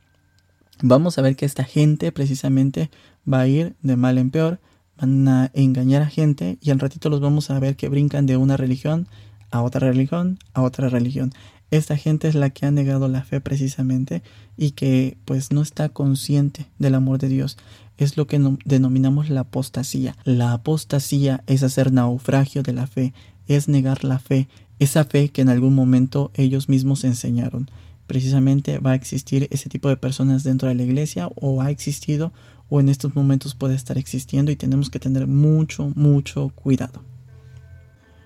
Vamos 0.81 1.19
a 1.19 1.21
ver 1.21 1.35
que 1.35 1.45
esta 1.45 1.63
gente 1.63 2.11
precisamente 2.11 2.89
va 3.31 3.41
a 3.41 3.47
ir 3.47 3.75
de 3.83 3.97
mal 3.97 4.17
en 4.17 4.31
peor, 4.31 4.59
van 4.97 5.27
a 5.27 5.51
engañar 5.53 6.01
a 6.01 6.07
gente 6.07 6.57
y 6.61 6.71
al 6.71 6.79
ratito 6.79 7.09
los 7.09 7.21
vamos 7.21 7.49
a 7.49 7.59
ver 7.59 7.75
que 7.75 7.89
brincan 7.89 8.25
de 8.25 8.37
una 8.37 8.57
religión 8.57 9.07
a 9.49 9.61
otra 9.61 9.87
religión, 9.87 10.39
a 10.53 10.61
otra 10.61 10.89
religión. 10.89 11.31
Esta 11.71 11.95
gente 11.95 12.27
es 12.27 12.35
la 12.35 12.49
que 12.49 12.65
ha 12.65 12.71
negado 12.71 13.07
la 13.07 13.23
fe 13.23 13.39
precisamente 13.39 14.23
y 14.57 14.71
que 14.71 15.17
pues 15.25 15.51
no 15.51 15.61
está 15.61 15.89
consciente 15.89 16.67
del 16.79 16.95
amor 16.95 17.17
de 17.17 17.29
Dios. 17.29 17.57
Es 17.97 18.17
lo 18.17 18.27
que 18.27 18.39
denominamos 18.65 19.29
la 19.29 19.41
apostasía. 19.41 20.17
La 20.23 20.53
apostasía 20.53 21.43
es 21.47 21.63
hacer 21.63 21.93
naufragio 21.93 22.63
de 22.63 22.73
la 22.73 22.87
fe, 22.87 23.13
es 23.47 23.67
negar 23.67 24.03
la 24.03 24.19
fe, 24.19 24.47
esa 24.79 25.05
fe 25.05 25.29
que 25.29 25.41
en 25.41 25.49
algún 25.49 25.75
momento 25.75 26.31
ellos 26.35 26.67
mismos 26.67 27.03
enseñaron 27.03 27.69
precisamente 28.11 28.79
va 28.79 28.91
a 28.91 28.95
existir 28.95 29.47
ese 29.51 29.69
tipo 29.69 29.87
de 29.87 29.95
personas 29.95 30.43
dentro 30.43 30.67
de 30.67 30.75
la 30.75 30.83
iglesia 30.83 31.29
o 31.35 31.61
ha 31.61 31.71
existido 31.71 32.33
o 32.71 32.79
en 32.79 32.87
estos 32.87 33.13
momentos 33.15 33.53
puede 33.53 33.75
estar 33.75 33.97
existiendo 33.97 34.49
y 34.49 34.55
tenemos 34.55 34.89
que 34.89 34.97
tener 34.97 35.27
mucho, 35.27 35.91
mucho 35.93 36.53
cuidado. 36.55 37.03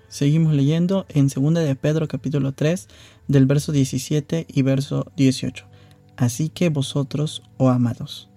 Seguimos 0.08 0.54
leyendo 0.54 1.04
en 1.08 1.26
2 1.26 1.54
de 1.54 1.74
Pedro 1.74 2.06
capítulo 2.06 2.52
3 2.52 2.86
del 3.26 3.44
verso 3.46 3.72
17 3.72 4.46
y 4.48 4.62
verso 4.62 5.10
18. 5.16 5.66
Así 6.16 6.48
que 6.48 6.68
vosotros, 6.68 7.42
oh 7.56 7.70
amados, 7.70 8.30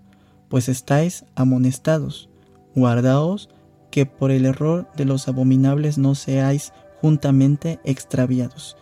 pues 0.49 0.67
estáis 0.67 1.25
amonestados, 1.35 2.27
guardaos 2.73 3.49
que 3.91 4.07
por 4.07 4.31
el 4.31 4.47
error 4.47 4.89
de 4.97 5.05
los 5.05 5.27
abominables 5.27 5.99
no 5.99 6.15
seáis 6.15 6.73
juntamente 7.01 7.79
extraviados 7.83 8.77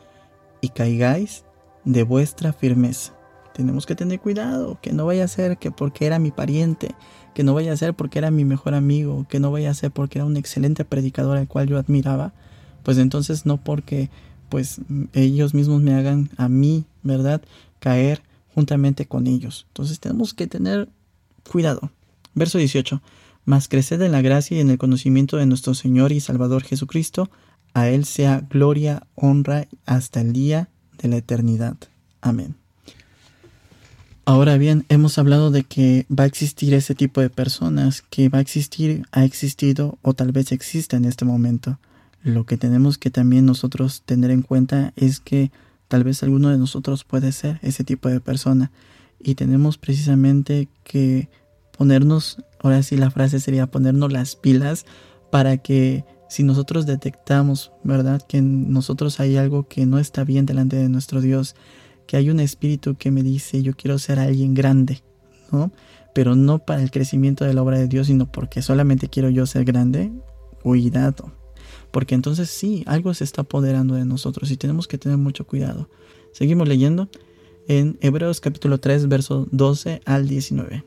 y 0.62 0.70
caigáis 0.70 1.44
de 1.84 2.04
vuestra 2.04 2.54
firmeza. 2.54 3.17
Tenemos 3.58 3.86
que 3.86 3.96
tener 3.96 4.22
cuidado, 4.22 4.80
que 4.82 4.94
no 4.94 5.06
vaya 5.06 5.26
a 5.26 5.28
ser 5.28 5.58
que 5.58 5.72
porque 5.72 6.06
era 6.06 6.18
mi 6.18 6.32
pariente, 6.32 6.96
que 7.34 7.44
no 7.44 7.54
vaya 7.54 7.74
a 7.74 7.78
ser 7.78 7.94
porque 7.94 8.20
era 8.20 8.32
mi 8.32 8.46
mejor 8.46 8.74
amigo, 8.74 9.26
que 9.28 9.40
no 9.40 9.52
vaya 9.52 9.72
a 9.72 9.74
ser 9.74 9.92
porque 9.92 10.20
era 10.20 10.26
un 10.26 10.38
excelente 10.38 10.86
predicador 10.86 11.38
al 11.38 11.48
cual 11.50 11.68
yo 11.68 11.78
admiraba, 11.78 12.34
pues 12.84 12.98
entonces 12.98 13.46
no 13.46 13.58
porque 13.58 14.10
pues 14.48 14.80
ellos 15.14 15.54
mismos 15.54 15.82
me 15.82 15.94
hagan 15.94 16.30
a 16.38 16.48
mí, 16.48 16.86
¿verdad? 17.04 17.42
caer 17.80 18.22
juntamente 18.54 19.06
con 19.06 19.28
ellos. 19.28 19.66
Entonces 19.70 20.00
tenemos 20.00 20.34
que 20.34 20.48
tener 20.48 20.90
cuidado. 21.50 21.92
Verso 22.34 22.58
18. 22.58 23.02
Mas 23.46 23.68
creced 23.68 24.02
en 24.02 24.12
la 24.12 24.22
gracia 24.22 24.58
y 24.58 24.60
en 24.60 24.70
el 24.70 24.78
conocimiento 24.78 25.38
de 25.38 25.46
nuestro 25.46 25.74
Señor 25.74 26.12
y 26.12 26.20
Salvador 26.20 26.64
Jesucristo. 26.64 27.30
A 27.74 27.90
Él 27.90 28.06
sea 28.06 28.46
gloria, 28.50 29.08
honra 29.16 29.68
hasta 29.86 30.22
el 30.22 30.34
día 30.34 30.70
de 30.98 31.10
la 31.10 31.18
eternidad. 31.18 31.78
Amén. 32.22 32.56
Ahora 34.28 34.58
bien, 34.58 34.86
hemos 34.90 35.18
hablado 35.20 35.52
de 35.52 35.64
que 35.64 36.06
va 36.12 36.26
a 36.26 36.28
existir 36.28 36.74
ese 36.74 36.94
tipo 36.96 37.22
de 37.22 37.30
personas, 37.30 38.02
que 38.02 38.28
va 38.28 38.40
a 38.40 38.42
existir, 38.42 39.06
ha 39.14 39.24
existido 39.24 40.00
o 40.02 40.16
tal 40.16 40.34
vez 40.34 40.52
exista 40.52 40.98
en 40.98 41.06
este 41.06 41.24
momento. 41.24 41.80
Lo 42.24 42.46
que 42.46 42.58
tenemos 42.58 42.98
que 42.98 43.10
también 43.10 43.46
nosotros 43.46 44.04
tener 44.06 44.32
en 44.32 44.42
cuenta 44.42 44.92
es 44.98 45.22
que 45.22 45.50
tal 45.88 46.04
vez 46.04 46.24
alguno 46.24 46.50
de 46.50 46.58
nosotros 46.58 47.06
puede 47.06 47.32
ser 47.32 47.62
ese 47.62 47.86
tipo 47.86 48.10
de 48.10 48.20
persona 48.20 48.70
y 49.18 49.36
tenemos 49.36 49.78
precisamente 49.78 50.68
que 50.84 51.30
ponernos, 51.78 52.44
ahora 52.60 52.84
sí 52.84 52.98
la 52.98 53.12
frase 53.12 53.40
sería 53.40 53.68
ponernos 53.68 54.12
las 54.12 54.36
pilas 54.36 54.86
para 55.32 55.56
que 55.56 56.04
si 56.28 56.44
nosotros 56.44 56.86
detectamos, 56.86 57.72
¿verdad? 57.82 58.22
Que 58.28 58.40
en 58.40 58.74
nosotros 58.74 59.22
hay 59.22 59.38
algo 59.38 59.70
que 59.70 59.86
no 59.86 60.00
está 60.00 60.26
bien 60.26 60.46
delante 60.46 60.76
de 60.76 60.90
nuestro 60.90 61.22
Dios, 61.22 61.56
que 62.08 62.18
hay 62.18 62.30
un 62.30 62.40
espíritu 62.40 62.96
que 62.96 63.12
me 63.12 63.22
dice, 63.22 63.62
yo 63.62 63.74
quiero 63.76 64.00
ser 64.00 64.18
alguien 64.20 64.54
grande, 64.54 65.04
¿no? 65.52 65.72
Pero 66.16 66.36
no 66.36 66.60
para 66.60 66.82
el 66.82 66.90
crecimiento 66.90 67.46
de 67.46 67.54
la 67.54 67.62
obra 67.62 67.78
de 67.78 67.88
Dios, 67.88 68.08
sino 68.08 68.32
porque 68.32 68.62
solamente 68.62 69.10
quiero 69.10 69.30
yo 69.30 69.46
ser 69.46 69.66
grande, 69.66 70.12
cuidado. 70.64 71.32
Porque 71.92 72.16
entonces 72.16 72.50
sí, 72.50 72.84
algo 72.88 73.14
se 73.14 73.24
está 73.24 73.42
apoderando 73.42 73.96
de 73.96 74.06
nosotros 74.06 74.50
y 74.52 74.58
tenemos 74.58 74.88
que 74.88 74.98
tener 74.98 75.18
mucho 75.18 75.46
cuidado. 75.46 75.90
Seguimos 76.32 76.68
leyendo 76.68 77.10
en 77.68 77.98
Hebreos 78.02 78.40
capítulo 78.40 78.80
3, 78.80 79.08
verso 79.10 79.48
12 79.52 80.02
al 80.06 80.28
19. 80.28 80.86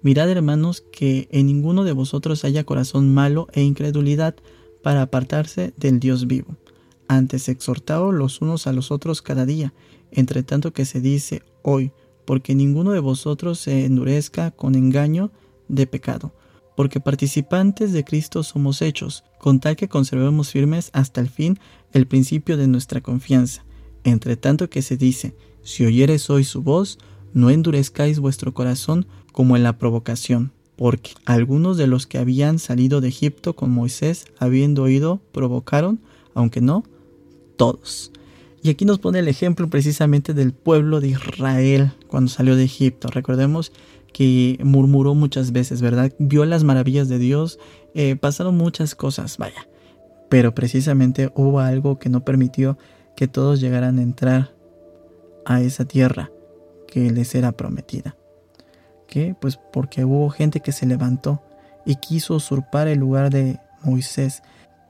Mirad, 0.00 0.30
hermanos, 0.30 0.82
que 0.92 1.28
en 1.30 1.46
ninguno 1.46 1.84
de 1.84 1.92
vosotros 1.92 2.44
haya 2.44 2.64
corazón 2.64 3.14
malo 3.14 3.46
e 3.52 3.62
incredulidad 3.62 4.34
para 4.82 5.02
apartarse 5.02 5.74
del 5.76 6.00
Dios 6.00 6.26
vivo. 6.26 6.56
Antes 7.12 7.50
exhortaos 7.50 8.14
los 8.14 8.40
unos 8.40 8.66
a 8.66 8.72
los 8.72 8.90
otros 8.90 9.20
cada 9.20 9.44
día, 9.44 9.74
entre 10.12 10.42
tanto 10.42 10.72
que 10.72 10.86
se 10.86 11.02
dice 11.02 11.42
hoy, 11.60 11.92
porque 12.24 12.54
ninguno 12.54 12.92
de 12.92 13.00
vosotros 13.00 13.58
se 13.58 13.84
endurezca 13.84 14.50
con 14.50 14.76
engaño 14.76 15.30
de 15.68 15.86
pecado, 15.86 16.32
porque 16.74 17.00
participantes 17.00 17.92
de 17.92 18.02
Cristo 18.02 18.42
somos 18.42 18.80
hechos, 18.80 19.24
con 19.38 19.60
tal 19.60 19.76
que 19.76 19.90
conservemos 19.90 20.48
firmes 20.48 20.88
hasta 20.94 21.20
el 21.20 21.28
fin 21.28 21.58
el 21.92 22.06
principio 22.06 22.56
de 22.56 22.66
nuestra 22.66 23.02
confianza. 23.02 23.62
Entre 24.04 24.38
tanto 24.38 24.70
que 24.70 24.80
se 24.80 24.96
dice, 24.96 25.36
si 25.62 25.84
oyeres 25.84 26.30
hoy 26.30 26.44
su 26.44 26.62
voz, 26.62 26.98
no 27.34 27.50
endurezcáis 27.50 28.20
vuestro 28.20 28.54
corazón 28.54 29.04
como 29.32 29.54
en 29.58 29.64
la 29.64 29.76
provocación, 29.76 30.52
porque 30.76 31.10
algunos 31.26 31.76
de 31.76 31.88
los 31.88 32.06
que 32.06 32.16
habían 32.16 32.58
salido 32.58 33.02
de 33.02 33.08
Egipto 33.08 33.54
con 33.54 33.70
Moisés, 33.70 34.24
habiendo 34.38 34.84
oído, 34.84 35.20
provocaron, 35.30 36.00
aunque 36.34 36.62
no 36.62 36.84
todos. 37.62 38.10
Y 38.60 38.70
aquí 38.70 38.84
nos 38.84 38.98
pone 38.98 39.20
el 39.20 39.28
ejemplo 39.28 39.70
precisamente 39.70 40.34
del 40.34 40.52
pueblo 40.52 41.00
de 41.00 41.08
Israel 41.10 41.92
cuando 42.08 42.28
salió 42.28 42.56
de 42.56 42.64
Egipto. 42.64 43.06
Recordemos 43.06 43.70
que 44.12 44.58
murmuró 44.64 45.14
muchas 45.14 45.52
veces, 45.52 45.80
¿verdad? 45.80 46.12
Vio 46.18 46.44
las 46.44 46.64
maravillas 46.64 47.08
de 47.08 47.20
Dios, 47.20 47.60
eh, 47.94 48.16
pasaron 48.16 48.56
muchas 48.56 48.96
cosas, 48.96 49.38
vaya. 49.38 49.68
Pero 50.28 50.56
precisamente 50.56 51.30
hubo 51.36 51.60
algo 51.60 52.00
que 52.00 52.08
no 52.08 52.24
permitió 52.24 52.78
que 53.14 53.28
todos 53.28 53.60
llegaran 53.60 54.00
a 54.00 54.02
entrar 54.02 54.52
a 55.44 55.60
esa 55.60 55.84
tierra 55.84 56.32
que 56.88 57.12
les 57.12 57.36
era 57.36 57.52
prometida. 57.52 58.16
¿Qué? 59.06 59.36
Pues 59.40 59.56
porque 59.72 60.04
hubo 60.04 60.30
gente 60.30 60.58
que 60.58 60.72
se 60.72 60.86
levantó 60.86 61.40
y 61.86 61.94
quiso 61.94 62.34
usurpar 62.34 62.88
el 62.88 62.98
lugar 62.98 63.30
de 63.30 63.60
Moisés, 63.84 64.42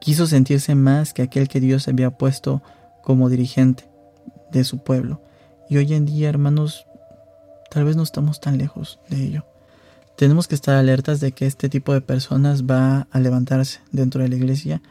quiso 0.03 0.27
sentirse 0.27 0.75
más 0.75 1.15
que 1.15 1.23
aquel 1.23 1.47
que 1.47 1.61
Dios 1.61 1.87
había 1.87 2.11
puesto 2.11 2.61
como 3.05 3.29
dirigente 3.29 3.89
de 4.51 4.65
su 4.65 4.83
pueblo. 4.83 5.23
Y 5.71 5.77
hoy 5.77 5.95
en 5.95 6.07
día, 6.07 6.29
hermanos, 6.29 6.87
tal 7.71 7.85
vez 7.85 7.95
no 7.95 8.03
estamos 8.03 8.41
tan 8.41 8.59
lejos 8.59 8.99
de 9.09 9.23
ello. 9.23 9.47
Tenemos 10.17 10.49
que 10.49 10.57
estar 10.57 10.75
alertas 10.75 11.21
de 11.21 11.31
que 11.31 11.47
este 11.47 11.69
tipo 11.69 11.93
de 11.95 12.01
personas 12.01 12.65
va 12.65 13.07
a 13.13 13.21
levantarse 13.21 13.79
dentro 13.93 14.21
de 14.21 14.29
la 14.29 14.35
iglesia, 14.35 14.83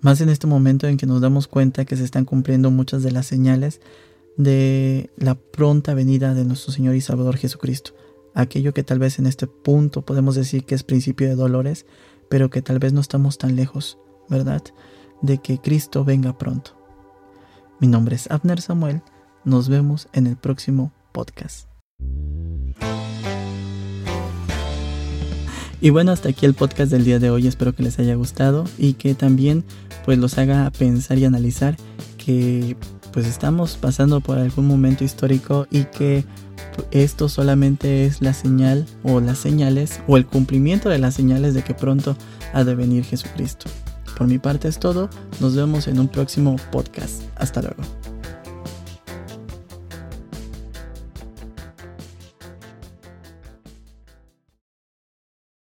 más 0.00 0.22
en 0.22 0.30
este 0.30 0.46
momento 0.46 0.88
en 0.88 0.96
que 0.96 1.04
nos 1.04 1.20
damos 1.20 1.46
cuenta 1.46 1.84
que 1.84 1.96
se 1.96 2.04
están 2.04 2.24
cumpliendo 2.24 2.70
muchas 2.70 3.02
de 3.02 3.12
las 3.12 3.26
señales 3.26 3.82
de 4.38 5.10
la 5.18 5.34
pronta 5.34 5.92
venida 5.92 6.32
de 6.32 6.46
nuestro 6.46 6.72
Señor 6.72 6.94
y 6.94 7.02
Salvador 7.02 7.36
Jesucristo. 7.36 7.92
Aquello 8.32 8.72
que 8.72 8.82
tal 8.82 8.98
vez 8.98 9.18
en 9.18 9.26
este 9.26 9.46
punto 9.46 10.06
podemos 10.06 10.34
decir 10.34 10.64
que 10.64 10.74
es 10.74 10.84
principio 10.84 11.28
de 11.28 11.34
dolores, 11.34 11.84
pero 12.30 12.48
que 12.48 12.62
tal 12.62 12.78
vez 12.78 12.94
no 12.94 13.02
estamos 13.02 13.36
tan 13.36 13.56
lejos, 13.56 13.98
¿verdad? 14.28 14.62
De 15.22 15.38
que 15.38 15.58
Cristo 15.58 16.04
venga 16.04 16.36
pronto. 16.36 16.72
Mi 17.80 17.88
nombre 17.88 18.16
es 18.16 18.30
Abner 18.30 18.60
Samuel. 18.60 19.02
Nos 19.44 19.68
vemos 19.68 20.08
en 20.12 20.26
el 20.26 20.36
próximo 20.36 20.92
podcast. 21.12 21.68
Y 25.80 25.90
bueno, 25.90 26.12
hasta 26.12 26.30
aquí 26.30 26.46
el 26.46 26.54
podcast 26.54 26.90
del 26.90 27.04
día 27.04 27.18
de 27.18 27.28
hoy. 27.28 27.46
Espero 27.46 27.74
que 27.74 27.82
les 27.82 27.98
haya 27.98 28.14
gustado 28.14 28.64
y 28.78 28.94
que 28.94 29.14
también 29.14 29.64
pues 30.04 30.16
los 30.18 30.38
haga 30.38 30.70
pensar 30.70 31.18
y 31.18 31.26
analizar 31.26 31.76
que 32.16 32.76
pues 33.12 33.26
estamos 33.26 33.76
pasando 33.76 34.20
por 34.20 34.38
algún 34.38 34.66
momento 34.66 35.04
histórico 35.04 35.66
y 35.70 35.84
que 35.84 36.24
esto 36.90 37.28
solamente 37.28 38.06
es 38.06 38.22
la 38.22 38.32
señal 38.32 38.86
o 39.02 39.20
las 39.20 39.38
señales 39.38 40.00
o 40.06 40.16
el 40.16 40.26
cumplimiento 40.26 40.88
de 40.88 40.98
las 40.98 41.14
señales 41.14 41.54
de 41.54 41.62
que 41.62 41.74
pronto 41.74 42.16
ha 42.52 42.64
de 42.64 42.74
venir 42.74 43.04
Jesucristo. 43.04 43.66
Por 44.16 44.26
mi 44.26 44.38
parte 44.38 44.68
es 44.68 44.78
todo, 44.78 45.08
nos 45.40 45.56
vemos 45.56 45.88
en 45.88 45.98
un 45.98 46.08
próximo 46.08 46.56
podcast. 46.70 47.22
Hasta 47.36 47.62
luego. 47.62 47.82